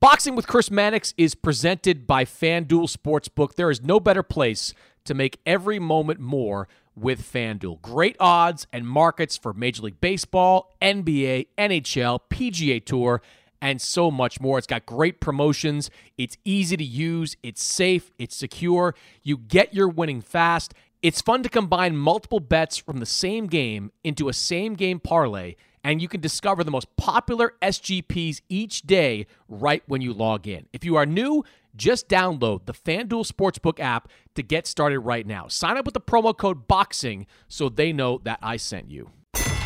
Boxing 0.00 0.34
with 0.34 0.48
Chris 0.48 0.68
Mannix 0.68 1.14
is 1.16 1.36
presented 1.36 2.04
by 2.04 2.24
FanDuel 2.24 2.92
Sportsbook. 2.92 3.54
There 3.54 3.70
is 3.70 3.80
no 3.80 4.00
better 4.00 4.24
place 4.24 4.74
to 5.04 5.14
make 5.14 5.38
every 5.46 5.78
moment 5.78 6.18
more 6.18 6.66
with 6.96 7.22
FanDuel. 7.22 7.80
Great 7.80 8.16
odds 8.18 8.66
and 8.72 8.88
markets 8.88 9.36
for 9.36 9.52
Major 9.52 9.82
League 9.82 10.00
Baseball, 10.00 10.74
NBA, 10.82 11.46
NHL, 11.56 12.18
PGA 12.28 12.84
Tour, 12.84 13.22
and 13.62 13.80
so 13.80 14.10
much 14.10 14.40
more. 14.40 14.58
It's 14.58 14.66
got 14.66 14.86
great 14.86 15.20
promotions. 15.20 15.92
It's 16.18 16.36
easy 16.44 16.76
to 16.76 16.82
use, 16.82 17.36
it's 17.44 17.62
safe, 17.62 18.10
it's 18.18 18.34
secure. 18.34 18.96
You 19.22 19.36
get 19.36 19.74
your 19.74 19.88
winning 19.88 20.22
fast. 20.22 20.74
It's 21.02 21.20
fun 21.20 21.44
to 21.44 21.48
combine 21.48 21.96
multiple 21.96 22.40
bets 22.40 22.78
from 22.78 22.98
the 22.98 23.06
same 23.06 23.46
game 23.46 23.92
into 24.02 24.28
a 24.28 24.32
same 24.32 24.74
game 24.74 24.98
parlay 24.98 25.54
and 25.84 26.00
you 26.02 26.08
can 26.08 26.20
discover 26.20 26.64
the 26.64 26.70
most 26.70 26.94
popular 26.96 27.54
SGPs 27.62 28.40
each 28.48 28.82
day 28.82 29.26
right 29.48 29.82
when 29.86 30.00
you 30.00 30.12
log 30.12 30.46
in. 30.46 30.66
If 30.72 30.84
you 30.84 30.96
are 30.96 31.06
new, 31.06 31.44
just 31.76 32.08
download 32.08 32.66
the 32.66 32.74
FanDuel 32.74 33.30
Sportsbook 33.30 33.80
app 33.80 34.08
to 34.34 34.42
get 34.42 34.66
started 34.66 35.00
right 35.00 35.26
now. 35.26 35.48
Sign 35.48 35.76
up 35.76 35.84
with 35.84 35.94
the 35.94 36.00
promo 36.00 36.36
code 36.36 36.66
BOXING 36.66 37.26
so 37.48 37.68
they 37.68 37.92
know 37.92 38.20
that 38.24 38.38
I 38.42 38.56
sent 38.56 38.90
you. 38.90 39.10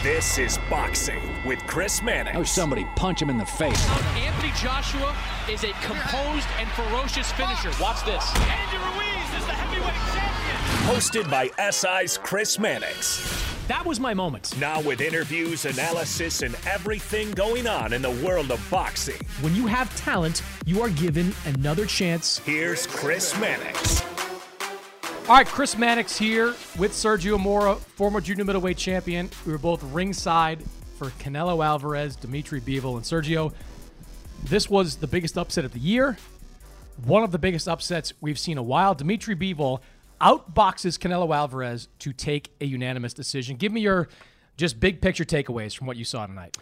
This 0.02 0.36
is 0.36 0.58
Boxing 0.68 1.22
with 1.46 1.58
Chris 1.60 2.02
Mannix. 2.02 2.36
Oh, 2.36 2.42
somebody 2.42 2.86
punch 2.94 3.22
him 3.22 3.30
in 3.30 3.38
the 3.38 3.46
face. 3.46 3.88
Anthony 4.16 4.52
Joshua 4.60 5.16
is 5.50 5.64
a 5.64 5.72
composed 5.82 6.46
and 6.58 6.68
ferocious 6.72 7.32
finisher. 7.32 7.70
Watch 7.80 8.04
this. 8.04 8.30
Andy 8.36 8.76
Ruiz 8.76 9.40
is 9.40 9.46
the 9.46 9.52
heavyweight 9.52 9.94
champion. 10.12 10.44
Hosted 10.94 11.30
by 11.30 11.70
SI's 11.70 12.18
Chris 12.18 12.58
Mannix. 12.58 13.53
That 13.66 13.86
was 13.86 13.98
my 13.98 14.12
moment. 14.12 14.54
Now, 14.60 14.82
with 14.82 15.00
interviews, 15.00 15.64
analysis, 15.64 16.42
and 16.42 16.54
everything 16.66 17.30
going 17.30 17.66
on 17.66 17.94
in 17.94 18.02
the 18.02 18.10
world 18.10 18.50
of 18.50 18.60
boxing. 18.70 19.18
When 19.40 19.54
you 19.56 19.66
have 19.66 19.94
talent, 19.96 20.42
you 20.66 20.82
are 20.82 20.90
given 20.90 21.32
another 21.46 21.86
chance. 21.86 22.38
Here's 22.40 22.86
Chris 22.86 23.34
Mannix. 23.40 24.02
All 25.26 25.36
right, 25.36 25.46
Chris 25.46 25.78
Mannix 25.78 26.18
here 26.18 26.48
with 26.78 26.92
Sergio 26.92 27.40
Mora, 27.40 27.76
former 27.76 28.20
junior 28.20 28.44
middleweight 28.44 28.76
champion. 28.76 29.30
We 29.46 29.52
were 29.52 29.58
both 29.58 29.82
ringside 29.84 30.62
for 30.98 31.06
Canelo 31.12 31.64
Alvarez, 31.64 32.16
Dmitry 32.16 32.60
Bivol, 32.60 32.96
and 32.96 33.02
Sergio. 33.02 33.54
This 34.42 34.68
was 34.68 34.96
the 34.96 35.06
biggest 35.06 35.38
upset 35.38 35.64
of 35.64 35.72
the 35.72 35.78
year. 35.78 36.18
One 37.02 37.22
of 37.22 37.32
the 37.32 37.38
biggest 37.38 37.66
upsets 37.66 38.12
we've 38.20 38.38
seen 38.38 38.58
a 38.58 38.62
while. 38.62 38.94
Dmitry 38.94 39.34
Bivol 39.34 39.80
outboxes 40.24 40.98
Canelo 40.98 41.34
Alvarez 41.36 41.88
to 41.98 42.12
take 42.12 42.52
a 42.60 42.64
unanimous 42.64 43.12
decision. 43.12 43.56
Give 43.56 43.70
me 43.70 43.82
your 43.82 44.08
just 44.56 44.80
big 44.80 45.02
picture 45.02 45.24
takeaways 45.24 45.76
from 45.76 45.86
what 45.86 45.96
you 45.96 46.04
saw 46.04 46.26
tonight. 46.26 46.56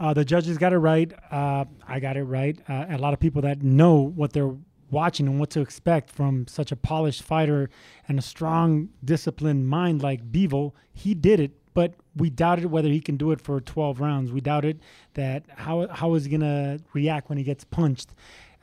Uh, 0.00 0.12
the 0.12 0.24
judges 0.24 0.58
got 0.58 0.72
it 0.72 0.78
right. 0.78 1.12
Uh, 1.30 1.64
I 1.86 2.00
got 2.00 2.16
it 2.16 2.24
right. 2.24 2.58
Uh, 2.68 2.86
a 2.90 2.98
lot 2.98 3.14
of 3.14 3.20
people 3.20 3.42
that 3.42 3.62
know 3.62 3.94
what 3.94 4.32
they're 4.32 4.54
watching 4.90 5.26
and 5.28 5.38
what 5.38 5.50
to 5.50 5.60
expect 5.60 6.10
from 6.10 6.46
such 6.48 6.72
a 6.72 6.76
polished 6.76 7.22
fighter 7.22 7.70
and 8.08 8.18
a 8.18 8.22
strong, 8.22 8.88
disciplined 9.04 9.68
mind 9.68 10.02
like 10.02 10.32
Bivol, 10.32 10.72
he 10.92 11.14
did 11.14 11.38
it. 11.38 11.52
But 11.74 11.94
we 12.16 12.30
doubted 12.30 12.66
whether 12.66 12.88
he 12.88 13.00
can 13.00 13.16
do 13.16 13.32
it 13.32 13.40
for 13.40 13.60
12 13.60 14.00
rounds. 14.00 14.30
We 14.30 14.40
doubted 14.40 14.80
that 15.14 15.44
how 15.48 15.88
how 15.88 16.14
is 16.14 16.24
he 16.24 16.30
gonna 16.30 16.78
react 16.92 17.28
when 17.28 17.36
he 17.36 17.42
gets 17.42 17.64
punched. 17.64 18.10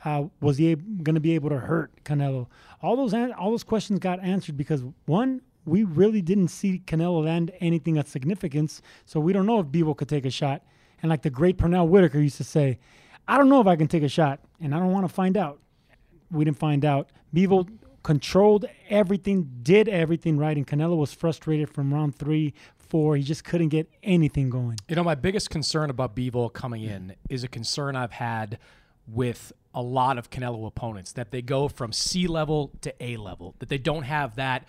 Uh, 0.04 0.24
was 0.40 0.58
he 0.58 0.74
going 0.74 1.14
to 1.14 1.20
be 1.20 1.34
able 1.34 1.48
to 1.50 1.58
hurt 1.58 1.92
Canelo? 2.04 2.48
All 2.80 2.96
those 2.96 3.12
an- 3.12 3.32
all 3.32 3.50
those 3.50 3.62
questions 3.62 3.98
got 3.98 4.20
answered 4.20 4.56
because 4.56 4.82
one, 5.06 5.42
we 5.64 5.84
really 5.84 6.20
didn't 6.20 6.48
see 6.48 6.82
Canelo 6.86 7.24
land 7.24 7.52
anything 7.60 7.98
of 7.98 8.08
significance, 8.08 8.82
so 9.04 9.20
we 9.20 9.32
don't 9.32 9.46
know 9.46 9.60
if 9.60 9.66
Bivol 9.66 9.96
could 9.96 10.08
take 10.08 10.24
a 10.24 10.30
shot. 10.30 10.62
And 11.02 11.10
like 11.10 11.22
the 11.22 11.30
great 11.30 11.56
Pernell 11.56 11.88
Whitaker 11.88 12.20
used 12.20 12.36
to 12.38 12.44
say, 12.44 12.78
I 13.28 13.36
don't 13.36 13.48
know 13.48 13.60
if 13.60 13.66
I 13.66 13.76
can 13.76 13.88
take 13.88 14.02
a 14.02 14.08
shot, 14.08 14.40
and 14.60 14.74
I 14.74 14.78
don't 14.78 14.92
want 14.92 15.06
to 15.06 15.12
find 15.12 15.36
out. 15.36 15.60
We 16.30 16.44
didn't 16.44 16.58
find 16.58 16.84
out. 16.84 17.10
Bivol 17.34 17.68
controlled 18.02 18.64
everything, 18.88 19.48
did 19.62 19.88
everything 19.88 20.36
right, 20.36 20.56
and 20.56 20.66
Canelo 20.66 20.96
was 20.96 21.12
frustrated 21.12 21.70
from 21.70 21.94
round 21.94 22.16
three, 22.16 22.54
four. 22.76 23.16
He 23.16 23.22
just 23.22 23.44
couldn't 23.44 23.68
get 23.68 23.88
anything 24.02 24.50
going. 24.50 24.78
You 24.88 24.96
know, 24.96 25.04
my 25.04 25.14
biggest 25.14 25.50
concern 25.50 25.90
about 25.90 26.16
Bivol 26.16 26.52
coming 26.52 26.82
in 26.82 27.14
is 27.30 27.44
a 27.44 27.48
concern 27.48 27.94
I've 27.94 28.12
had 28.12 28.58
with 29.06 29.52
a 29.74 29.82
lot 29.82 30.18
of 30.18 30.30
Canelo 30.30 30.66
opponents 30.66 31.12
that 31.12 31.30
they 31.30 31.42
go 31.42 31.68
from 31.68 31.92
C 31.92 32.26
level 32.26 32.72
to 32.82 32.94
A 33.02 33.16
level, 33.16 33.54
that 33.58 33.68
they 33.68 33.78
don't 33.78 34.04
have 34.04 34.36
that 34.36 34.64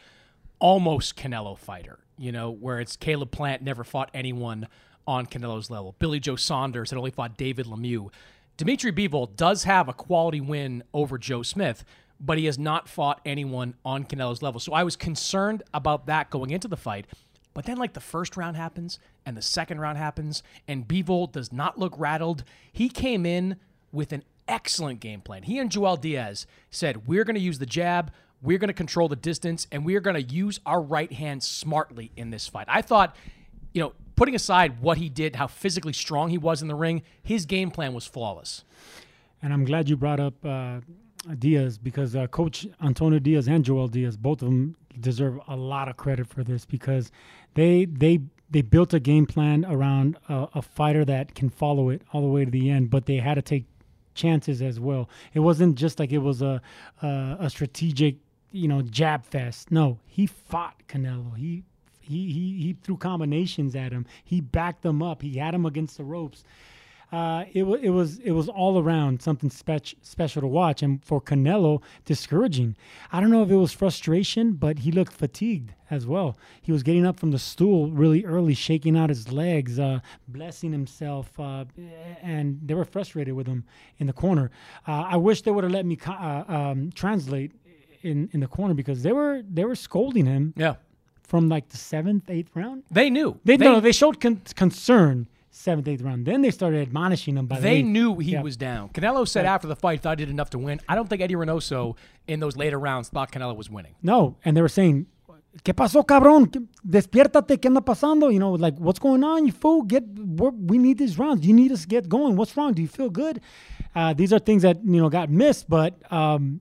almost 0.59 1.15
Canelo 1.17 1.57
fighter, 1.57 1.99
you 2.17 2.31
know, 2.31 2.49
where 2.49 2.79
it's 2.79 2.95
Caleb 2.95 3.31
Plant 3.31 3.61
never 3.61 3.83
fought 3.83 4.09
anyone 4.13 4.67
on 5.05 5.25
Canelo's 5.25 5.69
level. 5.69 5.95
Billy 5.99 6.19
Joe 6.19 6.37
Saunders 6.37 6.89
had 6.89 6.97
only 6.97 7.11
fought 7.11 7.37
David 7.37 7.65
Lemieux. 7.65 8.09
Dmitry 8.55 8.91
Bivol 8.91 9.35
does 9.35 9.65
have 9.65 9.89
a 9.89 9.93
quality 9.93 10.39
win 10.39 10.83
over 10.93 11.17
Joe 11.17 11.43
Smith, 11.43 11.83
but 12.19 12.37
he 12.37 12.45
has 12.45 12.57
not 12.57 12.87
fought 12.87 13.19
anyone 13.25 13.73
on 13.83 14.05
Canelo's 14.05 14.41
level. 14.41 14.59
So 14.59 14.73
I 14.73 14.83
was 14.83 14.95
concerned 14.95 15.63
about 15.73 16.05
that 16.05 16.29
going 16.29 16.51
into 16.51 16.67
the 16.67 16.77
fight. 16.77 17.07
But 17.53 17.65
then, 17.65 17.77
like, 17.77 17.93
the 17.93 17.99
first 17.99 18.37
round 18.37 18.55
happens 18.55 18.99
and 19.25 19.35
the 19.35 19.41
second 19.41 19.79
round 19.79 19.97
happens, 19.97 20.41
and 20.67 20.87
Bivol 20.87 21.31
does 21.31 21.51
not 21.51 21.77
look 21.77 21.93
rattled. 21.97 22.43
He 22.71 22.89
came 22.89 23.25
in 23.25 23.57
with 23.91 24.11
an 24.11 24.23
excellent 24.47 24.99
game 24.99 25.21
plan. 25.21 25.43
He 25.43 25.59
and 25.59 25.71
Joel 25.71 25.97
Diaz 25.97 26.45
said, 26.69 27.07
We're 27.07 27.23
going 27.23 27.35
to 27.35 27.41
use 27.41 27.59
the 27.59 27.65
jab, 27.65 28.11
we're 28.41 28.57
going 28.57 28.69
to 28.69 28.73
control 28.73 29.07
the 29.07 29.15
distance, 29.15 29.67
and 29.71 29.85
we 29.85 29.95
are 29.95 30.01
going 30.01 30.15
to 30.15 30.33
use 30.33 30.59
our 30.65 30.81
right 30.81 31.11
hand 31.11 31.43
smartly 31.43 32.11
in 32.17 32.29
this 32.29 32.47
fight. 32.47 32.67
I 32.69 32.81
thought, 32.81 33.15
you 33.73 33.81
know, 33.81 33.93
putting 34.15 34.35
aside 34.35 34.81
what 34.81 34.97
he 34.97 35.09
did, 35.09 35.35
how 35.35 35.47
physically 35.47 35.93
strong 35.93 36.29
he 36.29 36.37
was 36.37 36.61
in 36.61 36.67
the 36.67 36.75
ring, 36.75 37.03
his 37.21 37.45
game 37.45 37.71
plan 37.71 37.93
was 37.93 38.05
flawless. 38.05 38.63
And 39.41 39.51
I'm 39.53 39.65
glad 39.65 39.89
you 39.89 39.97
brought 39.97 40.19
up 40.19 40.33
uh, 40.45 40.79
Diaz 41.39 41.77
because 41.77 42.15
uh, 42.15 42.27
Coach 42.27 42.67
Antonio 42.81 43.19
Diaz 43.19 43.47
and 43.47 43.63
Joel 43.63 43.87
Diaz, 43.87 44.17
both 44.17 44.41
of 44.41 44.49
them 44.49 44.75
deserve 44.99 45.39
a 45.47 45.55
lot 45.55 45.87
of 45.87 45.97
credit 45.97 46.27
for 46.27 46.43
this 46.43 46.65
because 46.65 47.11
they 47.55 47.85
they 47.85 48.19
they 48.49 48.61
built 48.61 48.93
a 48.93 48.99
game 48.99 49.25
plan 49.25 49.65
around 49.65 50.17
a, 50.29 50.47
a, 50.55 50.61
fighter 50.61 51.03
that 51.03 51.33
can 51.33 51.49
follow 51.49 51.89
it 51.89 52.03
all 52.11 52.21
the 52.21 52.27
way 52.27 52.45
to 52.45 52.51
the 52.51 52.69
end, 52.69 52.91
but 52.91 53.07
they 53.07 53.17
had 53.17 53.33
to 53.33 53.41
take 53.41 53.65
chances 54.13 54.61
as 54.61 54.79
well. 54.79 55.09
It 55.33 55.39
wasn't 55.39 55.75
just 55.75 55.99
like 55.99 56.11
it 56.11 56.19
was 56.19 56.41
a 56.41 56.61
a, 57.01 57.37
a 57.39 57.49
strategic, 57.49 58.17
you 58.51 58.67
know, 58.67 58.81
jab 58.81 59.25
fest. 59.25 59.71
No, 59.71 59.99
he 60.05 60.25
fought 60.27 60.75
Canelo. 60.87 61.35
He 61.37 61.63
He 62.01 62.31
he 62.31 62.63
he 62.63 62.77
threw 62.83 62.97
combinations 62.97 63.75
at 63.75 63.91
him. 63.91 64.05
He 64.23 64.41
backed 64.41 64.85
him 64.85 65.01
up. 65.01 65.21
He 65.21 65.37
had 65.37 65.53
him 65.53 65.65
against 65.65 65.97
the 65.97 66.03
ropes. 66.03 66.43
Uh, 67.13 67.45
it, 67.53 67.61
wa 67.63 67.75
it 67.79 67.91
was 67.91 68.17
it 68.19 68.31
was 68.31 68.49
all 68.49 68.79
around 68.81 69.21
something 69.21 69.51
spec- 69.51 69.93
special 70.01 70.41
to 70.41 70.47
watch, 70.47 70.81
and 70.81 71.03
for 71.05 71.21
Canelo, 71.21 71.79
discouraging. 72.05 72.75
I 73.11 73.19
don't 73.21 73.29
know 73.29 73.43
if 73.43 73.51
it 73.51 73.55
was 73.55 73.71
frustration, 73.71 74.53
but 74.53 74.79
he 74.79 74.91
looked 74.91 75.13
fatigued 75.13 75.69
as 75.91 76.07
well. 76.07 76.29
He 76.63 76.71
was 76.71 76.81
getting 76.81 77.05
up 77.05 77.19
from 77.19 77.29
the 77.29 77.37
stool 77.37 77.91
really 77.91 78.25
early, 78.25 78.55
shaking 78.55 78.97
out 78.97 79.09
his 79.09 79.31
legs, 79.31 79.77
uh, 79.77 79.99
blessing 80.27 80.71
himself, 80.71 81.39
uh, 81.39 81.65
and 82.23 82.59
they 82.65 82.73
were 82.73 82.85
frustrated 82.95 83.35
with 83.35 83.45
him 83.45 83.63
in 83.99 84.07
the 84.07 84.13
corner. 84.13 84.49
Uh, 84.87 85.03
I 85.15 85.17
wish 85.17 85.43
they 85.43 85.51
would 85.51 85.63
have 85.63 85.73
let 85.73 85.85
me 85.85 85.95
co- 85.95 86.13
uh, 86.13 86.43
um, 86.47 86.91
translate 86.95 87.51
in 88.01 88.27
in 88.33 88.39
the 88.39 88.47
corner 88.47 88.73
because 88.73 89.03
they 89.03 89.11
were 89.11 89.43
they 89.57 89.65
were 89.65 89.75
scolding 89.75 90.25
him 90.25 90.53
Yeah. 90.57 90.75
from 91.21 91.47
like 91.47 91.69
the 91.69 91.77
seventh, 91.77 92.29
eighth 92.29 92.49
round. 92.55 92.83
They 92.89 93.09
knew. 93.11 93.39
They, 93.45 93.57
no, 93.57 93.79
they 93.79 93.91
showed 93.91 94.19
con- 94.19 94.41
concern 94.55 95.27
seventh, 95.55 95.87
eighth 95.87 96.01
round. 96.01 96.25
Then 96.25 96.41
they 96.41 96.51
started 96.51 96.81
admonishing 96.81 97.37
him 97.37 97.45
by 97.45 97.59
They 97.59 97.77
eighth. 97.77 97.85
knew 97.85 98.17
he 98.17 98.37
was 98.37 98.57
down. 98.57 98.89
Canelo 98.89 99.27
said 99.27 99.45
after 99.45 99.67
the 99.67 99.75
fight, 99.75 100.01
thought 100.01 100.19
he 100.19 100.25
did 100.25 100.31
enough 100.31 100.49
to 100.49 100.57
win. 100.59 100.81
I 100.89 100.95
don't 100.95 101.07
think 101.07 101.21
Eddie 101.21 101.35
Reynoso 101.35 101.95
in 102.27 102.39
those 102.39 102.57
later 102.57 102.79
rounds 102.79 103.09
thought 103.09 103.31
Canelo 103.31 103.55
was 103.55 103.69
winning. 103.69 103.95
No, 104.01 104.35
and 104.43 104.57
they 104.57 104.61
were 104.61 104.67
saying, 104.69 105.05
¿Qué 105.63 105.71
pasó, 105.71 106.03
cabrón? 106.03 106.67
Despiértate, 106.83 107.59
¿qué 107.59 107.67
anda 107.67 107.81
pasando? 107.81 108.33
You 108.33 108.39
know, 108.39 108.53
like, 108.53 108.75
what's 108.79 108.97
going 108.97 109.23
on, 109.23 109.45
you 109.45 109.51
fool? 109.51 109.83
Get, 109.83 110.03
we 110.07 110.79
need 110.79 110.97
these 110.97 111.19
rounds. 111.19 111.45
You 111.45 111.53
need 111.53 111.71
us 111.71 111.83
to 111.83 111.87
get 111.87 112.09
going. 112.09 112.35
What's 112.35 112.57
wrong? 112.57 112.73
Do 112.73 112.81
you 112.81 112.87
feel 112.87 113.11
good? 113.11 113.39
Uh, 113.93 114.13
these 114.13 114.33
are 114.33 114.39
things 114.39 114.63
that, 114.63 114.83
you 114.83 114.99
know, 114.99 115.09
got 115.09 115.29
missed, 115.29 115.69
but 115.69 115.93
um, 116.11 116.59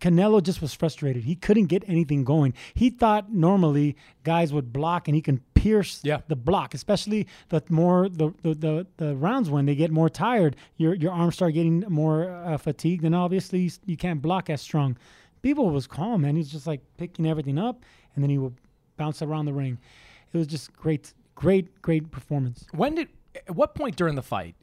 Canelo 0.00 0.42
just 0.42 0.60
was 0.62 0.72
frustrated. 0.74 1.24
He 1.24 1.34
couldn't 1.34 1.66
get 1.66 1.82
anything 1.88 2.24
going. 2.24 2.54
He 2.74 2.90
thought 2.90 3.32
normally 3.32 3.96
guys 4.22 4.52
would 4.52 4.72
block 4.72 5.08
and 5.08 5.14
he 5.14 5.20
can 5.22 5.40
pierce 5.54 6.00
Yeah. 6.04 6.20
the 6.28 6.36
block, 6.36 6.74
especially 6.74 7.26
the 7.48 7.62
more 7.70 8.08
the, 8.08 8.32
the, 8.42 8.54
the, 8.54 8.86
the 8.98 9.16
rounds 9.16 9.50
when 9.50 9.66
they 9.66 9.74
get 9.74 9.90
more 9.90 10.08
tired, 10.10 10.56
your, 10.76 10.94
your 10.94 11.12
arms 11.12 11.34
start 11.36 11.54
getting 11.54 11.80
more 11.88 12.30
uh, 12.30 12.56
fatigued, 12.58 13.04
and 13.04 13.14
obviously 13.14 13.60
you, 13.60 13.70
you 13.86 13.96
can't 13.96 14.20
block 14.22 14.50
as 14.50 14.60
strong. 14.60 14.96
Bivol 15.42 15.72
was 15.72 15.86
calm, 15.86 16.22
man. 16.22 16.36
He's 16.36 16.50
just 16.52 16.66
like 16.66 16.80
picking 16.96 17.26
everything 17.26 17.58
up, 17.58 17.82
and 18.14 18.22
then 18.22 18.30
he 18.30 18.38
would 18.38 18.54
bounce 18.96 19.22
around 19.22 19.46
the 19.46 19.52
ring. 19.52 19.78
It 20.32 20.38
was 20.38 20.46
just 20.46 20.72
great, 20.74 21.12
great, 21.34 21.80
great 21.82 22.10
performance. 22.10 22.66
When 22.72 22.94
did, 22.94 23.08
at 23.34 23.54
what 23.54 23.74
point 23.74 23.96
during 23.96 24.14
the 24.14 24.22
fight 24.22 24.54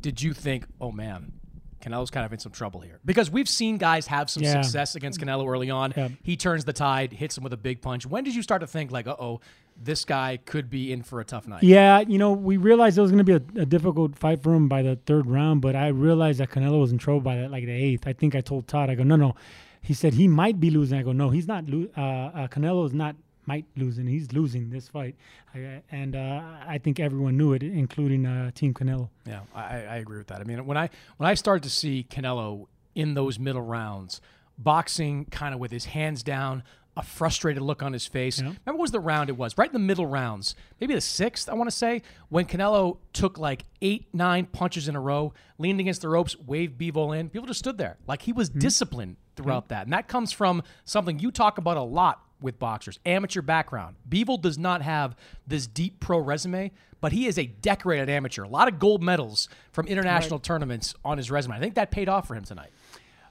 did 0.00 0.22
you 0.22 0.32
think, 0.32 0.66
oh 0.80 0.92
man, 0.92 1.32
Canelo's 1.80 2.10
kind 2.10 2.24
of 2.26 2.32
in 2.32 2.38
some 2.38 2.52
trouble 2.52 2.80
here? 2.80 2.98
Because 3.04 3.30
we've 3.30 3.48
seen 3.48 3.76
guys 3.78 4.06
have 4.08 4.28
some 4.30 4.42
Yeah. 4.42 4.60
success 4.62 4.94
against 4.96 5.20
Canelo 5.20 5.46
early 5.46 5.70
on. 5.70 5.92
Yeah. 5.96 6.08
He 6.22 6.36
turns 6.36 6.64
the 6.64 6.72
tide, 6.72 7.12
hits 7.12 7.36
him 7.36 7.44
with 7.44 7.52
a 7.52 7.56
big 7.56 7.80
punch. 7.80 8.06
When 8.06 8.24
did 8.24 8.34
you 8.34 8.42
start 8.42 8.60
to 8.60 8.66
think, 8.66 8.90
like, 8.90 9.06
uh 9.06 9.14
oh, 9.18 9.40
this 9.80 10.04
guy 10.06 10.38
could 10.46 10.70
be 10.70 10.90
in 10.90 11.02
for 11.02 11.20
a 11.20 11.24
tough 11.24 11.46
night? 11.46 11.62
Yeah, 11.62 12.00
you 12.00 12.16
know, 12.18 12.32
we 12.32 12.56
realized 12.56 12.96
it 12.96 13.02
was 13.02 13.10
going 13.10 13.24
to 13.24 13.38
be 13.38 13.58
a, 13.58 13.62
a 13.62 13.66
difficult 13.66 14.16
fight 14.18 14.42
for 14.42 14.54
him 14.54 14.68
by 14.68 14.82
the 14.82 14.96
third 15.06 15.26
round, 15.26 15.60
but 15.60 15.76
I 15.76 15.88
realized 15.88 16.40
that 16.40 16.50
Canelo 16.50 16.80
was 16.80 16.92
in 16.92 16.98
trouble 16.98 17.20
by 17.20 17.36
that, 17.36 17.50
like 17.50 17.64
the 17.66 17.72
eighth. 17.72 18.06
I 18.06 18.12
think 18.14 18.34
I 18.34 18.40
told 18.40 18.66
Todd, 18.68 18.88
I 18.90 18.94
go, 18.94 19.02
no, 19.02 19.16
no. 19.16 19.34
He 19.82 19.94
said 19.94 20.14
he 20.14 20.26
might 20.26 20.58
be 20.58 20.70
losing. 20.70 20.98
I 20.98 21.02
go, 21.02 21.12
no, 21.12 21.30
he's 21.30 21.46
not. 21.46 21.68
Lo- 21.68 21.88
uh, 21.96 22.00
uh, 22.00 22.48
Canelo 22.48 22.84
is 22.86 22.92
not 22.92 23.14
might 23.46 23.64
lose, 23.76 23.98
and 23.98 24.08
He's 24.08 24.32
losing 24.32 24.70
this 24.70 24.88
fight, 24.88 25.16
I, 25.54 25.82
and 25.90 26.14
uh, 26.14 26.42
I 26.66 26.78
think 26.78 27.00
everyone 27.00 27.36
knew 27.36 27.52
it, 27.52 27.62
including 27.62 28.26
uh, 28.26 28.50
Team 28.52 28.74
Canelo. 28.74 29.08
Yeah, 29.24 29.40
I, 29.54 29.84
I 29.84 29.96
agree 29.96 30.18
with 30.18 30.26
that. 30.28 30.40
I 30.40 30.44
mean, 30.44 30.66
when 30.66 30.76
I 30.76 30.90
when 31.16 31.28
I 31.28 31.34
started 31.34 31.62
to 31.62 31.70
see 31.70 32.06
Canelo 32.08 32.66
in 32.94 33.14
those 33.14 33.38
middle 33.38 33.62
rounds, 33.62 34.20
boxing 34.58 35.26
kind 35.26 35.54
of 35.54 35.60
with 35.60 35.70
his 35.70 35.86
hands 35.86 36.22
down, 36.22 36.62
a 36.96 37.02
frustrated 37.02 37.62
look 37.62 37.82
on 37.82 37.92
his 37.92 38.06
face. 38.06 38.38
Remember, 38.38 38.62
what 38.64 38.78
was 38.78 38.90
the 38.90 39.00
round 39.00 39.28
it 39.28 39.36
was? 39.36 39.58
Right 39.58 39.68
in 39.68 39.72
the 39.74 39.78
middle 39.78 40.06
rounds, 40.06 40.54
maybe 40.80 40.94
the 40.94 41.00
sixth, 41.00 41.48
I 41.48 41.54
want 41.54 41.68
to 41.68 41.76
say, 41.76 42.02
when 42.30 42.46
Canelo 42.46 42.98
took 43.12 43.38
like 43.38 43.64
eight, 43.82 44.06
nine 44.14 44.46
punches 44.46 44.88
in 44.88 44.96
a 44.96 45.00
row, 45.00 45.34
leaned 45.58 45.78
against 45.78 46.00
the 46.00 46.08
ropes, 46.08 46.36
waved 46.38 46.78
Bevo 46.78 47.12
in. 47.12 47.28
People 47.28 47.46
just 47.46 47.60
stood 47.60 47.76
there 47.76 47.98
like 48.06 48.22
he 48.22 48.32
was 48.32 48.48
disciplined 48.48 49.16
throughout 49.36 49.68
that, 49.68 49.84
and 49.84 49.92
that 49.92 50.08
comes 50.08 50.32
from 50.32 50.62
something 50.86 51.18
you 51.18 51.30
talk 51.30 51.58
about 51.58 51.76
a 51.76 51.82
lot 51.82 52.22
with 52.40 52.58
boxers 52.58 52.98
amateur 53.06 53.42
background. 53.42 53.96
Bivol 54.08 54.40
does 54.40 54.58
not 54.58 54.82
have 54.82 55.16
this 55.46 55.66
deep 55.66 56.00
pro 56.00 56.18
resume, 56.18 56.70
but 57.00 57.12
he 57.12 57.26
is 57.26 57.38
a 57.38 57.46
decorated 57.46 58.08
amateur. 58.10 58.42
A 58.42 58.48
lot 58.48 58.68
of 58.68 58.78
gold 58.78 59.02
medals 59.02 59.48
from 59.72 59.86
international 59.86 60.38
tournaments 60.38 60.94
on 61.04 61.18
his 61.18 61.30
resume. 61.30 61.54
I 61.56 61.60
think 61.60 61.74
that 61.74 61.90
paid 61.90 62.08
off 62.08 62.26
for 62.26 62.34
him 62.34 62.44
tonight. 62.44 62.70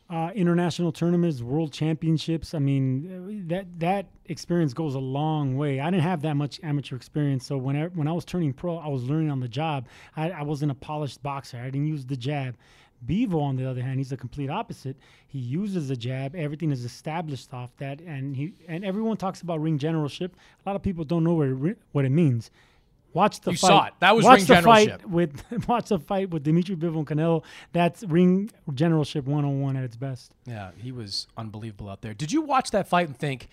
uh, 0.09 0.29
international 0.35 0.91
tournaments, 0.91 1.41
world 1.41 1.73
championships. 1.73 2.53
I 2.53 2.59
mean, 2.59 3.47
that 3.47 3.65
that 3.79 4.05
experience 4.25 4.73
goes 4.73 4.93
a 4.95 4.99
long 4.99 5.57
way. 5.57 5.79
I 5.79 5.89
didn't 5.89 6.03
have 6.03 6.21
that 6.21 6.35
much 6.35 6.59
amateur 6.63 6.95
experience, 6.95 7.45
so 7.45 7.57
when 7.57 7.75
I, 7.75 7.85
when 7.87 8.07
I 8.07 8.11
was 8.11 8.25
turning 8.25 8.53
pro, 8.53 8.77
I 8.77 8.87
was 8.87 9.03
learning 9.03 9.31
on 9.31 9.39
the 9.39 9.47
job. 9.47 9.87
I, 10.15 10.29
I 10.31 10.43
wasn't 10.43 10.71
a 10.71 10.75
polished 10.75 11.23
boxer. 11.23 11.57
I 11.57 11.65
didn't 11.65 11.87
use 11.87 12.05
the 12.05 12.15
jab. 12.17 12.55
Bevo, 13.05 13.39
on 13.39 13.55
the 13.55 13.69
other 13.69 13.81
hand, 13.81 13.99
he's 13.99 14.09
the 14.09 14.17
complete 14.17 14.49
opposite. 14.49 14.97
He 15.27 15.39
uses 15.39 15.89
the 15.89 15.95
jab. 15.95 16.35
Everything 16.35 16.71
is 16.71 16.85
established 16.85 17.53
off 17.53 17.75
that, 17.77 18.01
and 18.01 18.35
he 18.35 18.53
and 18.67 18.83
everyone 18.85 19.17
talks 19.17 19.41
about 19.41 19.61
ring 19.61 19.77
generalship. 19.77 20.35
A 20.65 20.69
lot 20.69 20.75
of 20.75 20.81
people 20.81 21.03
don't 21.03 21.23
know 21.23 21.33
what 21.33 21.47
it, 21.47 21.77
what 21.91 22.05
it 22.05 22.09
means. 22.09 22.51
Watch 23.13 23.39
the 23.41 23.51
fight. 23.51 23.51
You 23.51 23.57
fight. 23.57 23.67
saw 23.67 23.85
it. 23.85 23.93
That 23.99 24.15
was 24.15 24.25
watch 24.25 24.37
ring 24.37 24.45
the 24.45 24.53
generalship. 24.55 25.01
fight 25.01 25.09
with 25.09 25.43
watch 25.67 25.89
the 25.89 25.99
fight 25.99 26.29
with 26.31 26.43
Dmitry 26.43 26.75
Bivol 26.75 26.97
and 26.97 27.07
Canelo. 27.07 27.43
That's 27.71 28.03
ring 28.03 28.51
generalship 28.73 29.25
one 29.25 29.45
on 29.45 29.61
one 29.61 29.75
at 29.77 29.83
its 29.83 29.95
best. 29.95 30.33
Yeah, 30.45 30.71
he 30.77 30.91
was 30.91 31.27
unbelievable 31.37 31.89
out 31.89 32.01
there. 32.01 32.13
Did 32.13 32.31
you 32.31 32.41
watch 32.41 32.71
that 32.71 32.87
fight 32.87 33.07
and 33.07 33.17
think, 33.17 33.47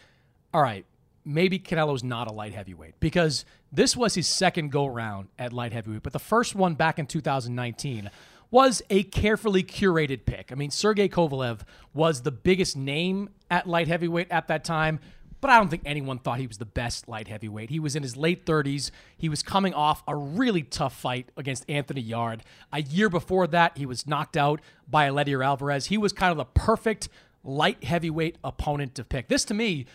all 0.53 0.63
right, 0.63 0.85
maybe 1.25 1.59
Canelo's 1.59 2.03
not 2.03 2.29
a 2.29 2.33
light 2.33 2.55
heavyweight? 2.55 2.99
Because 2.99 3.45
this 3.71 3.97
was 3.97 4.15
his 4.15 4.29
second 4.29 4.73
go 4.73 4.87
round 4.87 5.29
at 5.39 5.53
light 5.53 5.73
heavyweight, 5.73 6.03
but 6.03 6.13
the 6.13 6.19
first 6.19 6.55
one 6.55 6.75
back 6.75 6.99
in 6.99 7.07
2019 7.07 8.11
was 8.53 8.83
a 8.91 9.03
carefully 9.05 9.65
curated 9.65 10.27
pick. 10.27 10.53
I 10.53 10.55
mean, 10.55 10.71
Sergey 10.71 11.09
Kovalev 11.09 11.61
was 11.95 12.23
the 12.23 12.31
biggest 12.31 12.77
name 12.77 13.31
at 13.51 13.67
light 13.67 13.89
heavyweight 13.89 14.31
at 14.31 14.47
that 14.49 14.63
time. 14.63 15.01
But 15.41 15.51
I 15.51 15.59
don't 15.59 15.69
think 15.69 15.83
anyone 15.85 16.19
thought 16.19 16.39
he 16.39 16.47
was 16.47 16.59
the 16.59 16.67
best 16.67 17.09
light 17.09 17.27
heavyweight. 17.27 17.71
He 17.71 17.81
was 17.81 17.97
in 17.97 18.05
his 18.05 18.17
late 18.17 18.47
30s. 18.47 18.93
He 19.17 19.29
was 19.29 19.43
coming 19.43 19.75
off 19.75 20.05
a 20.07 20.15
really 20.15 20.63
tough 20.63 20.95
fight 20.95 21.31
against 21.37 21.69
Anthony 21.69 22.03
Yard. 22.03 22.45
A 22.73 22.83
year 22.83 23.09
before 23.09 23.49
that, 23.49 23.77
he 23.77 23.85
was 23.85 24.07
knocked 24.07 24.37
out 24.37 24.61
by 24.89 25.09
Eleider 25.09 25.45
Alvarez. 25.45 25.87
He 25.87 25.99
was 25.99 26.13
kind 26.13 26.31
of 26.31 26.37
the 26.37 26.45
perfect 26.45 27.09
light 27.43 27.83
heavyweight 27.83 28.37
opponent 28.45 28.95
to 28.97 29.05
pick. 29.05 29.27
This 29.27 29.45
to 29.47 29.55
me 29.55 29.87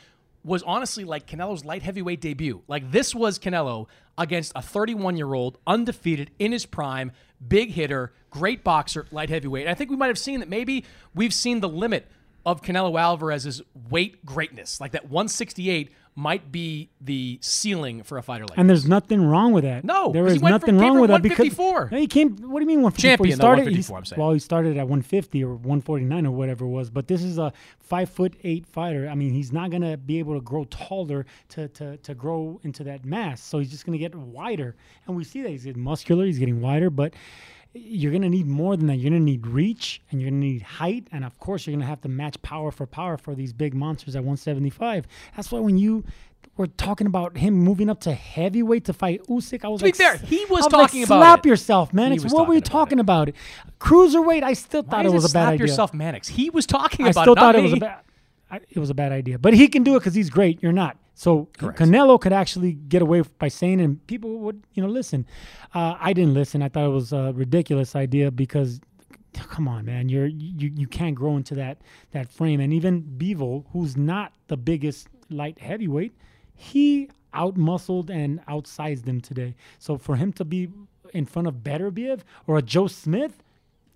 was 0.43 0.63
honestly 0.63 1.03
like 1.03 1.27
Canelo's 1.27 1.63
light 1.63 1.83
heavyweight 1.83 2.19
debut. 2.19 2.63
Like 2.67 2.91
this 2.91 3.13
was 3.13 3.37
Canelo 3.37 3.87
against 4.17 4.51
a 4.55 4.61
31 4.61 5.15
year 5.15 5.33
old, 5.33 5.59
undefeated 5.67 6.31
in 6.39 6.51
his 6.51 6.65
prime, 6.65 7.11
big 7.45 7.71
hitter, 7.71 8.11
great 8.29 8.63
boxer, 8.63 9.05
light 9.11 9.29
heavyweight. 9.29 9.63
And 9.63 9.69
I 9.69 9.73
think 9.73 9.89
we 9.89 9.95
might 9.95 10.07
have 10.07 10.17
seen 10.17 10.39
that 10.39 10.49
maybe 10.49 10.85
we've 11.13 11.33
seen 11.33 11.59
the 11.59 11.69
limit 11.69 12.07
of 12.45 12.61
Canelo 12.61 12.99
Alvarez's 12.99 13.61
weight 13.89 14.25
greatness. 14.25 14.79
Like 14.79 14.93
that 14.93 15.05
168 15.05 15.91
might 16.17 16.51
be 16.51 16.89
the 16.99 17.37
ceiling 17.43 18.01
for 18.01 18.17
a 18.17 18.23
fighter 18.23 18.43
like 18.47 18.57
And 18.57 18.67
this. 18.67 18.81
there's 18.81 18.89
nothing 18.89 19.23
wrong 19.23 19.53
with 19.53 19.63
that. 19.63 19.83
No, 19.83 20.11
there 20.11 20.25
he 20.25 20.39
went 20.39 20.51
nothing 20.51 20.79
wrong 20.79 20.99
with 20.99 21.11
that 21.11 21.21
because 21.21 21.37
154. 21.55 21.89
No, 21.91 21.97
he 21.99 22.07
came. 22.07 22.35
What 22.37 22.59
do 22.59 22.63
you 22.63 22.67
mean 22.67 22.81
154? 22.81 22.99
Champion, 22.99 23.29
he 23.29 23.35
started. 23.35 23.61
154, 23.65 23.97
I'm 23.99 24.05
saying. 24.05 24.19
Well, 24.19 24.31
he 24.33 24.39
started 24.39 24.71
at 24.77 24.87
150 24.87 25.43
or 25.43 25.53
149 25.53 26.25
or 26.25 26.31
whatever 26.31 26.65
it 26.65 26.69
was. 26.69 26.89
But 26.89 27.07
this 27.07 27.21
is 27.21 27.37
a 27.37 27.53
five 27.79 28.09
foot 28.09 28.33
eight 28.43 28.65
fighter. 28.65 29.07
I 29.07 29.13
mean, 29.13 29.31
he's 29.31 29.53
not 29.53 29.69
gonna 29.69 29.95
be 29.95 30.17
able 30.17 30.33
to 30.33 30.41
grow 30.41 30.65
taller 30.65 31.27
to 31.49 31.67
to 31.67 31.97
to 31.97 32.15
grow 32.15 32.59
into 32.63 32.83
that 32.85 33.05
mass. 33.05 33.43
So 33.43 33.59
he's 33.59 33.69
just 33.69 33.85
gonna 33.85 33.99
get 33.99 34.15
wider. 34.15 34.75
And 35.05 35.15
we 35.15 35.23
see 35.23 35.43
that 35.43 35.49
he's 35.49 35.65
getting 35.65 35.83
muscular. 35.83 36.25
He's 36.25 36.39
getting 36.39 36.61
wider, 36.61 36.89
but. 36.89 37.13
You're 37.73 38.11
gonna 38.11 38.29
need 38.29 38.47
more 38.47 38.75
than 38.75 38.87
that. 38.87 38.95
You're 38.95 39.11
gonna 39.11 39.19
need 39.19 39.45
reach, 39.45 40.01
and 40.11 40.19
you're 40.21 40.29
gonna 40.31 40.39
need 40.41 40.61
height, 40.63 41.07
and 41.11 41.23
of 41.23 41.37
course, 41.39 41.67
you're 41.67 41.75
gonna 41.75 41.85
have 41.85 42.01
to 42.01 42.09
match 42.09 42.41
power 42.41 42.71
for 42.71 42.85
power 42.87 43.17
for 43.17 43.35
these 43.35 43.53
big 43.53 43.73
monsters 43.73 44.15
at 44.15 44.21
175. 44.23 45.05
That's 45.35 45.51
why 45.51 45.59
when 45.59 45.77
you 45.77 46.03
were 46.55 46.67
talking 46.67 47.05
about 47.05 47.37
him 47.37 47.53
moving 47.53 47.87
up 47.89 47.99
to 48.01 48.13
heavyweight 48.13 48.85
to 48.85 48.93
fight 48.93 49.21
Usyk, 49.27 49.63
I 49.63 49.67
was 49.67 49.79
To 49.81 49.85
be 49.85 49.89
like, 49.89 49.95
fair, 49.95 50.17
he 50.17 50.43
was 50.45 50.61
I 50.61 50.63
like, 50.63 50.71
talking 50.71 51.03
about 51.03 51.19
slap 51.19 51.45
it. 51.45 51.49
yourself, 51.49 51.93
man. 51.93 52.11
He 52.11 52.15
It's 52.15 52.23
was 52.23 52.33
what 52.33 52.47
were 52.47 52.55
you 52.55 52.61
talking 52.61 52.97
talking 52.97 52.99
about? 52.99 53.29
Cruiserweight, 53.79 54.41
I 54.43 54.53
still 54.53 54.81
Why 54.83 54.89
thought 54.89 55.05
it 55.05 55.11
was 55.11 55.25
a 55.25 55.27
bad 55.27 55.31
slap 55.31 55.47
idea. 55.49 55.57
Slap 55.57 55.67
yourself, 55.69 55.93
Mannix? 55.93 56.27
He 56.29 56.49
was 56.49 56.65
talking 56.65 57.05
I 57.05 57.09
about 57.09 57.21
still 57.23 57.33
it, 57.33 57.39
thought 57.39 57.55
it 57.55 57.59
me. 57.59 57.63
was 57.65 57.73
a 57.73 57.77
bad. 57.77 57.99
I, 58.49 58.59
it 58.69 58.79
was 58.79 58.89
a 58.89 58.93
bad 58.95 59.11
idea, 59.11 59.37
but 59.37 59.53
he 59.53 59.67
can 59.67 59.83
do 59.83 59.95
it 59.97 59.99
because 59.99 60.15
he's 60.15 60.29
great. 60.29 60.63
You're 60.63 60.71
not. 60.71 60.97
So 61.17 61.49
Canelo 61.57 62.21
could 62.21 62.31
actually 62.31 62.73
get 62.73 63.01
away 63.01 63.23
by 63.39 63.47
saying, 63.47 63.81
and 63.81 64.05
people 64.05 64.37
would, 64.37 64.61
you 64.75 64.83
know, 64.83 64.87
listen. 64.87 65.25
Uh, 65.73 65.95
I 65.99 66.13
didn't 66.13 66.35
listen. 66.35 66.61
I 66.61 66.69
thought 66.69 66.85
it 66.85 66.89
was 66.89 67.11
a 67.11 67.33
ridiculous 67.33 67.95
idea 67.95 68.29
because, 68.29 68.79
come 69.33 69.67
on, 69.67 69.83
man, 69.83 70.09
you're 70.09 70.27
you 70.27 70.71
you 70.75 70.85
can't 70.85 71.15
grow 71.15 71.35
into 71.35 71.55
that 71.55 71.79
that 72.11 72.31
frame. 72.31 72.59
And 72.59 72.71
even 72.71 73.01
Bevo, 73.01 73.65
who's 73.73 73.97
not 73.97 74.31
the 74.47 74.57
biggest 74.57 75.07
light 75.31 75.57
heavyweight, 75.57 76.13
he 76.53 77.09
outmuscled 77.33 78.11
and 78.11 78.45
outsized 78.45 79.07
him 79.07 79.19
today. 79.19 79.55
So 79.79 79.97
for 79.97 80.17
him 80.17 80.31
to 80.33 80.45
be 80.45 80.69
in 81.15 81.25
front 81.25 81.47
of 81.47 81.63
Better 81.63 81.89
Beterbiev 81.89 82.19
or 82.45 82.59
a 82.59 82.61
Joe 82.61 82.85
Smith, 82.85 83.41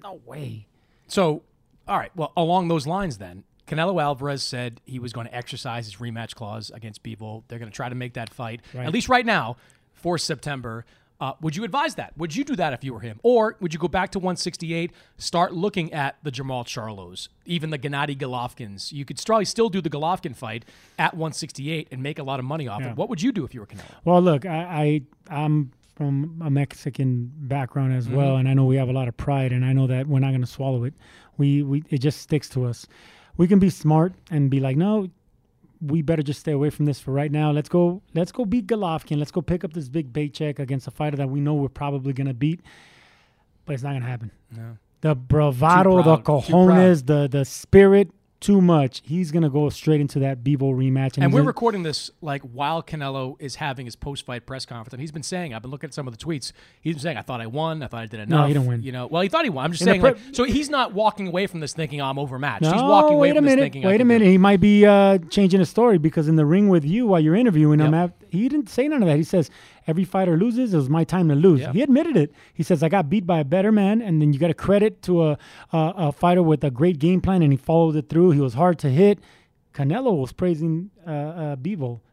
no 0.02 0.20
way. 0.26 0.66
So, 1.08 1.44
all 1.88 2.00
right. 2.00 2.12
Well, 2.16 2.34
along 2.36 2.70
those 2.70 2.88
lines, 2.88 3.20
then 3.20 3.44
Canelo 3.72 4.02
Alvarez 4.02 4.44
said 4.44 4.82
he 4.86 5.00
was 5.00 5.14
going 5.14 5.28
to 5.28 5.34
exercise 5.36 5.86
his 5.86 5.96
rematch 5.96 6.36
clause 6.36 6.72
against 6.74 7.04
Bivol. 7.04 7.44
They're 7.48 7.60
going 7.60 7.72
to 7.72 7.76
try 7.76 7.88
to 7.90 7.96
make 7.96 8.14
that 8.14 8.34
fight, 8.34 8.62
Right. 8.74 8.86
at 8.86 8.94
least 8.94 9.08
right 9.10 9.26
now, 9.26 9.56
for 9.94 10.18
September. 10.18 10.86
Uh, 11.22 11.34
would 11.40 11.56
you 11.56 11.64
advise 11.64 11.94
that? 11.96 12.18
Would 12.18 12.36
you 12.36 12.44
do 12.44 12.56
that 12.56 12.74
if 12.74 12.84
you 12.84 12.94
were 12.96 13.00
him? 13.00 13.20
Or 13.22 13.56
would 13.62 13.74
you 13.76 13.80
go 13.80 13.88
back 13.88 14.10
to 14.14 14.20
168, 14.20 14.92
start 15.20 15.54
looking 15.54 15.94
at 15.94 16.16
the 16.24 16.32
Jermall 16.32 16.66
Charlos, 16.66 17.28
even 17.46 17.70
the 17.70 17.78
Gennady 17.78 18.18
Golovkins? 18.18 18.92
You 18.92 19.06
could 19.06 19.22
probably 19.24 19.46
still 19.46 19.70
do 19.70 19.82
the 19.82 19.90
Golovkin 19.90 20.36
fight 20.36 20.66
at 20.98 21.14
168 21.14 21.90
and 21.92 22.02
make 22.02 22.18
a 22.18 22.24
lot 22.24 22.40
of 22.40 22.46
money 22.46 22.68
off 22.68 22.82
Yeah. 22.82 22.90
it. 22.92 22.98
What 22.98 23.08
would 23.10 23.22
you 23.22 23.32
do 23.32 23.46
if 23.46 23.54
you 23.54 23.60
were 23.60 23.68
Canelo? 23.68 23.86
Well, 24.04 24.20
look, 24.22 24.48
I, 24.48 25.02
I 25.30 25.44
I'm 25.44 25.72
from 25.96 26.42
a 26.44 26.50
Mexican 26.50 27.32
background 27.36 27.94
as 27.94 28.10
well, 28.10 28.36
Mhm. 28.36 28.40
and 28.40 28.50
I 28.50 28.54
know 28.56 28.66
we 28.66 28.78
have 28.78 28.90
a 28.90 28.94
lot 28.94 29.08
of 29.08 29.16
pride, 29.16 29.52
and 29.52 29.64
I 29.64 29.74
know 29.74 29.86
that 29.88 30.08
we're 30.08 30.20
not 30.20 30.30
going 30.30 30.42
to 30.42 30.48
swallow 30.48 30.84
it. 30.86 30.96
We 31.38 31.62
we 31.62 31.84
it 31.92 32.00
just 32.00 32.20
sticks 32.22 32.50
to 32.50 32.66
us. 32.66 32.88
We 33.42 33.48
can 33.48 33.58
be 33.58 33.72
smart 33.72 34.14
and 34.30 34.52
be 34.52 34.60
like, 34.60 34.78
no, 34.78 35.10
we 35.82 36.04
better 36.04 36.22
just 36.22 36.42
stay 36.42 36.52
away 36.52 36.70
from 36.70 36.86
this 36.86 37.00
for 37.00 37.12
right 37.12 37.32
now. 37.32 37.50
Let's 37.50 37.70
go. 37.70 38.04
Let's 38.14 38.32
go 38.32 38.46
beat 38.46 38.68
Golovkin. 38.68 39.18
Let's 39.18 39.32
go 39.32 39.42
pick 39.42 39.64
up 39.64 39.74
this 39.74 39.90
big 39.90 40.14
paycheck 40.14 40.60
against 40.60 40.86
a 40.86 40.92
fighter 40.92 41.18
that 41.18 41.28
we 41.28 41.42
know 41.42 41.56
we're 41.56 41.68
probably 41.68 42.14
going 42.14 42.28
to 42.28 42.36
beat, 42.36 42.60
but 43.66 43.74
it's 43.74 43.82
not 43.82 43.94
going 43.94 44.04
to 44.04 44.08
happen. 44.08 44.30
No. 44.56 44.78
The 45.02 45.16
bravado, 45.16 46.04
the 46.04 46.18
cojones, 46.18 47.08
the 47.08 47.28
the 47.28 47.44
spirit, 47.44 48.12
too 48.42 48.60
much. 48.60 49.02
He's 49.06 49.32
going 49.32 49.44
to 49.44 49.50
go 49.50 49.70
straight 49.70 50.02
into 50.02 50.20
that 50.20 50.44
Bebo 50.44 50.74
rematch, 50.76 51.16
And 51.16 51.24
he's 51.24 51.26
we're 51.26 51.40
gonna- 51.40 51.44
recording 51.44 51.84
this 51.84 52.12
like 52.22 52.42
while 52.42 52.82
Canelo 52.84 53.36
is 53.40 53.56
having 53.56 53.86
his 53.86 53.96
post-fight 53.96 54.46
press 54.46 54.66
conference, 54.66 54.92
and 54.94 55.00
he's 55.00 55.12
been 55.12 55.24
saying, 55.24 55.54
"I've 55.54 55.62
been 55.62 55.72
looking 55.72 55.88
at 55.88 55.94
some 55.94 56.08
of 56.08 56.18
the 56.18 56.24
tweets. 56.26 56.52
He's 56.82 56.96
been 56.96 57.02
saying, 57.02 57.18
I 57.18 57.22
thought 57.22 57.40
I 57.40 57.46
won. 57.48 57.82
I 57.84 57.88
thought 57.88 58.02
I 58.02 58.06
did 58.08 58.20
enough. 58.20 58.42
No, 58.42 58.48
he 58.48 58.54
didn't 58.54 58.68
win. 58.68 58.82
You 58.84 58.92
know, 58.92 59.08
well, 59.08 59.22
he 59.22 59.30
thought 59.30 59.44
he 59.46 59.50
won. 59.50 59.64
I'm 59.66 59.72
just 59.72 59.84
In 59.84 59.86
saying, 59.88 60.02
pre- 60.02 60.12
like, 60.12 60.20
so 60.34 60.44
he's 60.44 60.70
not 60.70 60.94
walking 60.94 61.28
away 61.28 61.46
from 61.48 61.60
this 61.60 61.72
thinking 61.74 62.02
I'm 62.02 62.18
overmatched. 62.20 62.64
No, 62.64 62.72
he's 62.74 62.82
walking 62.82 63.14
away 63.16 63.30
from 63.30 63.38
a 63.38 63.42
this 63.42 63.50
minute. 63.52 63.62
thinking. 63.62 63.84
Wait 63.84 64.02
a 64.02 64.06
minute. 64.06 64.28
it. 64.28 64.32
He 64.32 64.38
might 64.38 64.60
be 64.60 64.86
uh, 64.86 65.20
changing 65.30 65.60
his 65.60 65.70
story 65.70 65.98
because 66.00 66.28
in 66.28 66.36
the 66.36 66.46
ring 66.46 66.68
with 66.68 66.84
you 66.84 67.06
while 67.08 67.20
you're 67.20 67.36
interviewing 67.36 67.80
him, 67.80 67.94
Yep. 67.94 68.10
af- 68.10 68.28
he 68.32 68.50
didn't 68.50 68.70
say 68.70 68.88
none 68.88 69.04
of 69.04 69.08
that. 69.08 69.18
He 69.18 69.24
says 69.24 69.52
every 69.88 70.04
fighter 70.04 70.38
loses. 70.38 70.74
It 70.74 70.78
was 70.78 70.90
my 70.90 71.04
time 71.04 71.30
to 71.30 71.36
lose. 71.36 71.62
Yeah. 71.62 71.74
He 71.74 71.82
admitted 71.82 72.18
it. 72.18 72.34
He 72.54 72.64
says 72.64 72.84
I 72.84 72.90
got 72.90 73.10
beat 73.10 73.26
by 73.26 73.40
a 73.40 73.46
better 73.46 73.72
man, 73.72 74.02
and 74.02 74.22
then 74.22 74.34
you 74.34 74.40
got 74.40 74.48
to 74.48 74.54
credit 74.54 75.02
to 75.04 75.24
a, 75.24 75.38
a 75.72 75.94
a 75.98 76.12
fighter 76.12 76.44
with 76.44 76.64
a 76.64 76.72
great 76.72 77.00
game 77.00 77.22
plan, 77.22 77.42
and 77.42 77.52
he 77.54 77.58
followed 77.58 77.96
it 77.96 78.10
through. 78.10 78.32
He 78.32 78.42
was 78.42 78.54
hard 78.54 78.80
to 78.80 78.90
hit. 78.90 79.20
Canelo 79.74 80.20
was 80.20 80.34
praising 80.34 80.92
uh, 81.08 81.56
uh, 81.56 81.56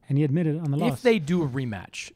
and 0.08 0.16
he 0.18 0.24
admitted 0.24 0.58
on 0.58 0.70
the 0.70 0.76
loss. 0.76 0.94
If 0.94 1.02
they 1.02 1.18
do 1.18 1.42
a 1.42 1.48
rematch, 1.48 2.12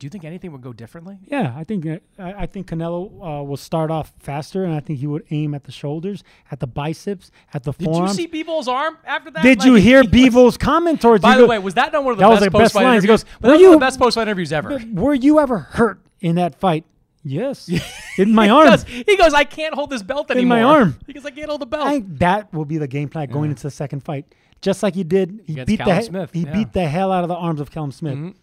do 0.00 0.06
you 0.06 0.10
think 0.10 0.24
anything 0.24 0.50
would 0.50 0.62
go 0.62 0.72
differently? 0.72 1.18
Yeah, 1.26 1.54
I 1.56 1.62
think 1.62 1.86
uh, 1.86 1.98
I, 2.18 2.32
I 2.42 2.46
think 2.46 2.66
Canelo 2.68 3.04
uh, 3.40 3.44
will 3.44 3.56
start 3.56 3.92
off 3.92 4.12
faster, 4.18 4.64
and 4.64 4.74
I 4.74 4.80
think 4.80 4.98
he 4.98 5.06
would 5.06 5.24
aim 5.30 5.54
at 5.54 5.62
the 5.64 5.70
shoulders, 5.72 6.24
at 6.50 6.58
the 6.58 6.66
biceps, 6.66 7.30
at 7.54 7.62
the 7.62 7.72
Did 7.72 7.84
forearms. 7.84 8.18
you 8.18 8.26
see 8.26 8.42
Bivol's 8.42 8.66
arm 8.66 8.96
after 9.06 9.30
that? 9.30 9.42
Did 9.44 9.58
Like, 9.60 9.66
you 9.66 9.74
hear 9.74 10.02
he 10.02 10.28
was- 10.30 10.56
comment 10.56 11.00
towards 11.00 11.22
you? 11.22 11.30
By 11.30 11.36
the 11.36 11.46
way, 11.46 11.58
was 11.60 11.74
that 11.74 11.92
not 11.92 12.02
one 12.02 12.12
of 12.12 12.18
the 12.18 12.22
that 12.22 12.28
was 12.30 12.40
best 12.40 12.40
their 12.40 12.50
best 12.50 12.62
post-fight 12.74 12.82
lines? 12.84 13.04
He 13.04 13.08
interviews? 13.10 13.24
goes, 13.40 13.42
"Were 13.50 13.54
you 13.56 13.70
the 13.72 13.78
best 13.78 13.98
post-fight 14.00 14.22
interviews 14.22 14.52
ever?" 14.52 14.80
Were 14.92 15.14
you 15.14 15.38
ever 15.38 15.58
hurt 15.58 16.00
in 16.20 16.34
that 16.34 16.54
fight? 16.58 16.84
Yes, 17.22 17.70
in 18.18 18.34
my 18.34 18.48
arm. 18.48 18.78
He 18.86 19.16
goes, 19.18 19.34
I 19.34 19.44
can't 19.44 19.74
hold 19.74 19.90
this 19.90 20.02
belt 20.02 20.30
anymore." 20.30 20.56
In 20.58 20.62
my 20.62 20.62
arm. 20.62 20.98
He 21.06 21.12
goes, 21.12 21.26
I 21.26 21.30
can't 21.30 21.50
hold 21.50 21.60
the 21.60 21.66
belt. 21.66 21.86
I 21.86 21.90
think 22.00 22.18
that 22.20 22.50
will 22.54 22.64
be 22.64 22.78
the 22.78 22.88
game 22.88 23.10
plan 23.10 23.28
going 23.28 23.50
into 23.50 23.64
the 23.64 23.70
second 23.70 24.02
fight. 24.02 24.24
Just 24.62 24.82
like 24.82 24.94
he 24.94 25.04
did, 25.04 25.42
he 25.46 25.52
Against 25.52 25.66
beat 25.66 25.76
the 25.76 25.84
Callum 25.84 25.98
he- 26.00 26.04
Smith, 26.06 26.30
he 26.32 26.40
yeah. 26.44 26.52
beat 26.52 26.72
the 26.72 26.86
hell 26.88 27.12
out 27.12 27.22
of 27.22 27.28
the 27.28 27.34
arms 27.34 27.60
of 27.60 27.70
Callum 27.70 27.92
Smith. 27.92 28.14
Mhm. 28.16 28.34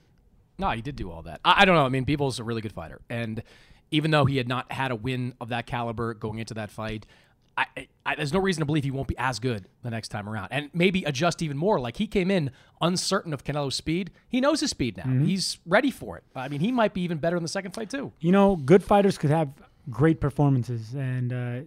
No, 0.59 0.69
he 0.71 0.81
did 0.81 0.95
do 0.95 1.11
all 1.11 1.21
that. 1.23 1.39
I, 1.45 1.61
I 1.61 1.65
don't 1.65 1.75
know. 1.75 1.85
I 1.85 1.89
mean, 1.89 2.05
Bivol's 2.05 2.39
a 2.39 2.43
really 2.43 2.61
good 2.61 2.73
fighter, 2.73 3.01
and 3.09 3.43
even 3.91 4.11
though 4.11 4.25
he 4.25 4.37
had 4.37 4.47
not 4.47 4.71
had 4.71 4.91
a 4.91 4.95
win 4.95 5.33
of 5.39 5.49
that 5.49 5.65
caliber 5.65 6.13
going 6.13 6.39
into 6.39 6.53
that 6.55 6.71
fight, 6.71 7.05
I, 7.57 7.65
I, 7.75 7.87
I, 8.05 8.15
there's 8.15 8.33
no 8.33 8.39
reason 8.39 8.61
to 8.61 8.65
believe 8.65 8.83
he 8.83 8.91
won't 8.91 9.07
be 9.07 9.17
as 9.17 9.39
good 9.39 9.65
the 9.81 9.89
next 9.89 10.09
time 10.09 10.29
around, 10.29 10.49
and 10.51 10.69
maybe 10.73 11.03
adjust 11.03 11.41
even 11.41 11.57
more. 11.57 11.79
Like 11.79 11.97
he 11.97 12.05
came 12.05 12.29
in 12.29 12.51
uncertain 12.81 13.33
of 13.33 13.43
Canelo's 13.43 13.75
speed. 13.75 14.11
He 14.29 14.39
knows 14.41 14.59
his 14.59 14.69
speed 14.69 14.97
now. 14.97 15.03
Mm-hmm. 15.03 15.25
He's 15.25 15.57
ready 15.65 15.89
for 15.89 16.17
it. 16.17 16.23
I 16.35 16.49
mean, 16.49 16.59
he 16.59 16.71
might 16.71 16.93
be 16.93 17.01
even 17.01 17.17
better 17.17 17.35
in 17.35 17.43
the 17.43 17.49
second 17.49 17.71
fight 17.71 17.89
too. 17.89 18.11
You 18.19 18.31
know, 18.31 18.55
good 18.55 18.83
fighters 18.83 19.17
could 19.17 19.31
have 19.31 19.49
great 19.89 20.19
performances, 20.19 20.93
and 20.93 21.33
uh, 21.33 21.59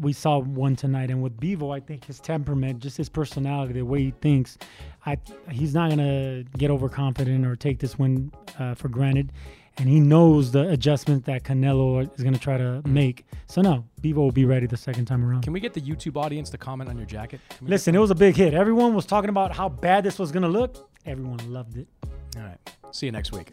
we 0.00 0.12
saw 0.12 0.38
one 0.38 0.76
tonight. 0.76 1.10
And 1.10 1.22
with 1.22 1.38
Bevo, 1.38 1.70
I 1.70 1.80
think 1.80 2.04
his 2.04 2.20
temperament, 2.20 2.80
just 2.80 2.96
his 2.96 3.08
personality, 3.08 3.74
the 3.74 3.82
way 3.82 4.04
he 4.04 4.10
thinks, 4.20 4.58
I 5.06 5.18
he's 5.50 5.74
not 5.74 5.90
gonna 5.90 6.44
get 6.56 6.70
overconfident 6.70 7.46
or 7.46 7.56
take 7.56 7.78
this 7.78 7.98
win 7.98 8.32
uh, 8.58 8.74
for 8.74 8.88
granted. 8.88 9.32
And 9.80 9.88
he 9.88 10.00
knows 10.00 10.50
the 10.50 10.68
adjustment 10.70 11.24
that 11.26 11.44
Canelo 11.44 12.12
is 12.16 12.24
gonna 12.24 12.38
try 12.38 12.58
to 12.58 12.82
make. 12.84 13.24
So 13.46 13.62
no, 13.62 13.84
Bevo 14.00 14.22
will 14.22 14.32
be 14.32 14.44
ready 14.44 14.66
the 14.66 14.76
second 14.76 15.04
time 15.04 15.24
around. 15.24 15.42
Can 15.42 15.52
we 15.52 15.60
get 15.60 15.72
the 15.72 15.80
YouTube 15.80 16.16
audience 16.16 16.50
to 16.50 16.58
comment 16.58 16.90
on 16.90 16.96
your 16.96 17.06
jacket? 17.06 17.40
Can 17.48 17.58
we 17.60 17.66
get 17.66 17.74
Listen, 17.74 17.94
it 17.94 17.98
was 17.98 18.10
a 18.10 18.16
big 18.16 18.34
hit. 18.34 18.54
Everyone 18.54 18.94
was 18.94 19.06
talking 19.06 19.30
about 19.30 19.54
how 19.54 19.68
bad 19.68 20.02
this 20.02 20.18
was 20.18 20.32
gonna 20.32 20.48
look. 20.48 20.90
Everyone 21.06 21.38
loved 21.52 21.76
it. 21.76 21.86
All 22.36 22.42
right. 22.42 22.58
See 22.90 23.06
you 23.06 23.12
next 23.12 23.32
week. 23.32 23.52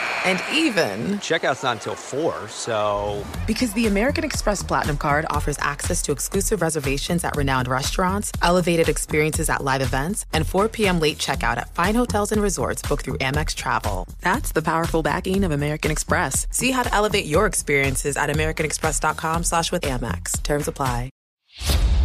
And 0.23 0.39
even, 0.53 1.17
Checkout's 1.19 1.63
not 1.63 1.77
until 1.77 1.95
4, 1.95 2.47
so. 2.47 3.25
because 3.47 3.73
the 3.73 3.87
American 3.87 4.23
Express 4.23 4.61
Platinum 4.61 4.97
card 4.97 5.25
offers 5.29 5.57
access 5.59 6.01
to 6.03 6.11
exclusive 6.11 6.61
reservations 6.61 7.23
at 7.23 7.35
renowned 7.35 7.67
restaurants, 7.67 8.31
elevated 8.41 8.87
experiences 8.87 9.49
at 9.49 9.63
live 9.63 9.81
events, 9.81 10.25
and 10.33 10.45
4 10.45 10.69
p.m. 10.69 10.99
late 10.99 11.17
checkout 11.17 11.57
at 11.57 11.73
fine 11.73 11.95
hotels 11.95 12.31
and 12.31 12.41
resorts 12.41 12.81
booked 12.81 13.05
through 13.05 13.17
Amex 13.17 13.55
Travel. 13.55 14.07
That's 14.21 14.51
the 14.51 14.61
powerful 14.61 15.01
backing 15.01 15.43
of 15.43 15.51
American 15.51 15.91
Express. 15.91 16.45
See 16.51 16.71
how 16.71 16.83
to 16.83 16.93
elevate 16.93 17.25
your 17.25 17.45
experiences 17.45 18.15
at 18.17 18.29
americanexpress.com 18.29 19.43
slash 19.43 19.71
with 19.71 19.83
Amex. 19.83 20.41
Terms 20.43 20.67
apply. 20.67 21.09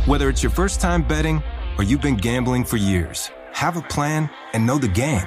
Whether 0.06 0.28
it's 0.28 0.42
your 0.42 0.50
first 0.50 0.80
time 0.80 1.02
betting 1.06 1.42
or 1.78 1.85
you've 1.85 2.00
been 2.00 2.16
gambling 2.16 2.64
for 2.64 2.76
years, 2.76 3.30
have 3.52 3.76
a 3.76 3.82
plan 3.82 4.30
and 4.52 4.66
know 4.66 4.78
the 4.78 4.88
game. 4.88 5.26